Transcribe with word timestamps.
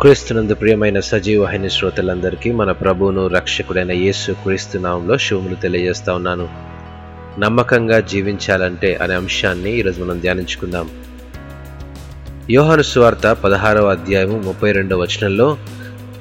క్రీస్తునందు 0.00 0.54
ప్రియమైన 0.54 1.00
సజీవహిని 1.00 1.70
శ్రోతలందరికీ 1.70 2.52
మన 2.52 2.72
ప్రభువును 2.72 3.26
రక్షకుడైన 3.26 3.92
యేసు 3.92 4.32
క్రీస్తు 4.32 4.78
నామంలో 4.78 5.18
శుభములు 5.18 5.54
తెలియజేస్తా 5.54 6.14
ఉన్నాను. 6.14 6.48
నమ్మకంగా 7.38 8.00
జీవించాలంటే 8.00 8.94
అనే 8.94 9.14
అంశాన్ని 9.14 9.78
ఈరోజు 9.78 10.04
మనం 10.04 10.20
ధ్యానించుకుందాం. 10.20 10.90
యోహాను 12.50 12.82
సువార్త 12.82 13.32
పదహారవ 13.32 13.90
అధ్యాయము 13.90 14.38
ముప్పై 14.38 14.72
రెండవ 14.72 15.00
వచనంలో 15.00 15.56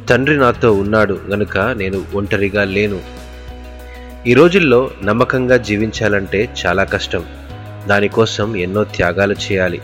తండ్రి 0.10 0.38
నాతో 0.38 0.74
ఉన్నాడు 0.74 1.20
గనుక 1.30 1.58
నేను 1.58 2.02
ఒంటరిగా 2.14 2.64
లేను. 2.64 3.00
ఈ 4.28 4.34
రోజుల్లో 4.34 4.92
నమ్మకంగా 5.04 5.58
జీవించాలంటే 5.58 6.50
చాలా 6.66 6.84
కష్టం. 6.84 7.26
దానికోసం 7.88 8.56
ఎన్నో 8.56 8.84
త్యాగాలు 8.84 9.34
చేయాలి. 9.34 9.82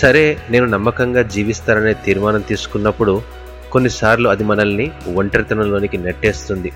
సరే 0.00 0.38
నేను 0.50 0.66
నమ్మకంగా 0.66 1.22
జీవిస్తాననే 1.22 1.92
తీర్మానం 1.92 2.40
తీసుకున్నప్పుడు 2.40 3.22
కొన్నిసార్లు 3.72 4.28
అది 4.28 4.44
మనల్ని 4.44 4.90
ఒంటరితనంలోనికి 5.14 5.98
నెట్టేస్తుంది. 5.98 6.72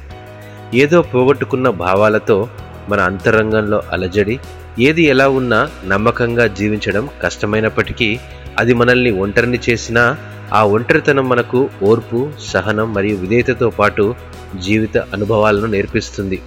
ఏదో 0.74 1.02
పోగొట్టుకున్న 1.02 1.68
భావాలతో 1.68 2.48
మన 2.88 3.00
అంతరంగంలో 3.00 3.82
అలజడి 3.92 4.38
ఏది 4.80 5.02
ఎలా 5.02 5.28
ఉన్నా 5.28 5.70
నమ్మకంగా 5.86 6.46
జీవించడం 6.46 7.08
కష్టమైనప్పటికీ 7.22 8.18
అది 8.58 8.74
మనల్ని 8.74 9.10
ఒంటరిని 9.10 9.58
చేసినా 9.70 10.16
ఆ 10.54 10.64
ఒంటరితనం 10.64 11.28
మనకు 11.28 11.68
ఓర్పు 11.82 12.30
సహనం 12.46 12.94
మరియు 12.94 13.16
విధేయతతో 13.16 13.70
పాటు 13.70 14.14
జీవిత 14.60 14.98
అనుభవాలను 14.98 15.66
నేర్పిస్తుంది. 15.66 16.38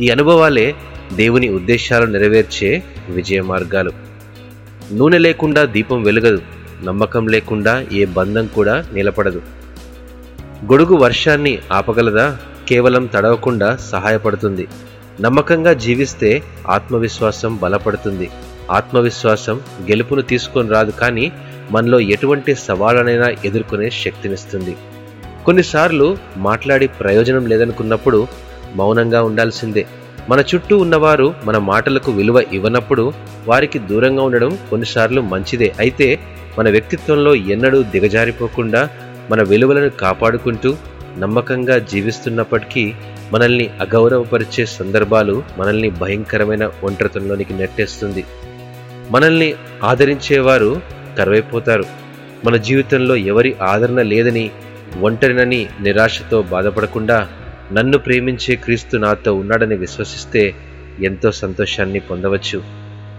ఈ 0.00 0.08
అనుభవాలే 0.08 0.74
దేవుని 1.12 1.48
ఉద్దేశాలు 1.48 2.06
నెరవేర్చే 2.06 2.82
విజయ 3.08 3.40
మార్గాలు. 3.42 3.92
నూనె 4.92 5.18
లేకుండా 5.18 5.64
దీపం 5.64 6.02
వెలగదు 6.02 6.42
నమ్మకం 6.84 7.28
లేకుండా 7.28 7.84
ఏ 7.92 8.04
బంధం 8.04 8.46
కూడా 8.46 8.84
నిలబడదు. 8.92 9.42
గొడుగు 10.64 10.94
వర్షాన్ని 10.94 11.58
ఆపగలదా? 11.72 12.38
కేవలం 12.68 13.06
తడవకుండా 13.06 13.76
సహాయపడుతుంది. 13.76 14.68
నమ్మకంగా 15.20 15.72
జీవిస్తే 15.72 16.42
ఆత్మవిశ్వాసం 16.68 17.56
బలపడుతుంది. 17.56 18.30
ఆత్మవిశ్వాసం 18.70 19.60
గెలుపును 19.90 20.22
తీసుకొని 20.22 20.68
రాదు 20.68 20.90
కానీ 20.90 21.32
మనలో 21.70 22.00
ఎటువంటి 22.00 22.54
సవాళ్ళనైనా 22.54 23.28
ఎదుర్కొనే 23.44 23.90
శక్తినిస్తుంది. 23.90 24.76
కొన్నిసార్లు 25.46 26.18
మాట్లాడి 26.36 26.86
ప్రయోజనం 26.86 27.46
లేదనుకున్నప్పుడు 27.46 28.26
మౌనంగా 28.74 29.22
ఉండాల్సిందే. 29.22 29.86
మన 30.28 30.44
చుట్టూ 30.54 30.78
ఉన్నవారు 30.78 31.34
మన 31.44 31.58
మాటలకు 31.58 32.12
విలువ 32.12 32.44
ఇవ్వనప్పుడు 32.52 33.12
వారికి 33.46 33.78
దూరంగా 33.78 34.22
ఉండడం 34.22 34.58
కొన్నిసార్లు 34.70 35.20
మంచిదే. 35.20 35.72
అయితే 35.78 36.18
మన 36.58 36.70
వ్యక్తిత్వంలో 36.70 37.34
ఎన్నడూ 37.34 37.82
దిగజారిపోకుండా 37.82 38.88
మన 39.30 39.42
విలువలను 39.42 39.90
కాపాడుకుంటూ 39.90 40.76
నమ్మకంగా 41.18 41.78
జీవిస్తున్నప్పటికీ 41.78 42.92
మనల్ని 43.32 43.70
అగౌరవపరిచే 43.80 44.66
సందర్భాలు 44.66 45.42
మనల్ని 45.58 45.90
భయంకరమైన 45.90 46.70
ఒంటరితనంలోనికి 46.84 47.54
నెట్టేస్తుంది. 47.54 48.24
మనల్ని 49.10 49.54
ఆదరించేవారు 49.84 50.80
కరువైపోతారు. 51.18 51.84
మన 52.44 52.56
జీవితంలో 52.56 53.16
ఎవరి 53.16 53.56
ఆదరణ 53.62 54.02
లేదని 54.02 54.50
ఒంటరినని 55.00 55.66
నిరాశతో 55.80 56.42
బాధపడకుండా 56.42 57.28
నన్ను 57.72 57.98
ప్రేమించే 57.98 58.54
క్రీస్తు 58.54 58.96
నాతో 58.96 59.34
ఉన్నాడని 59.34 59.76
విశ్వసిస్తే 59.76 60.54
ఎంతో 61.00 61.32
సంతోషాన్ని 61.32 62.00
పొందవచ్చు. 62.00 62.62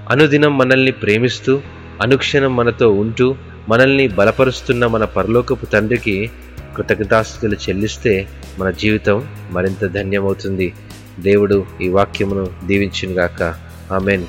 అనుదినం 0.10 0.58
మనల్ని 0.58 0.92
ప్రేమిస్తూ 0.92 1.62
అనుక్షణం 2.02 2.56
మనతో 2.56 2.92
ఉంటూ 2.92 3.36
మనల్ని 3.70 4.08
బలపరుస్తున్న 4.08 4.86
మన 4.86 5.04
పరలోకపు 5.04 5.66
తండ్రికి 5.66 6.32
కృతజ్ఞతాస్థుతులు 6.76 7.56
చెల్లిస్తే 7.56 8.28
మన 8.60 8.72
జీవితం 8.72 9.28
మరింత 9.52 9.86
ధన్యమవుతుంది. 9.86 10.74
దేవుడు 11.20 11.66
ఈ 11.82 11.88
వాక్యమును 11.88 12.48
దీవించునుగాక. 12.68 13.56
ఆమెన్. 13.92 14.24